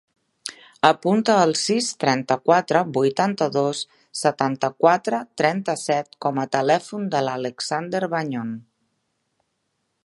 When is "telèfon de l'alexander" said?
6.59-8.05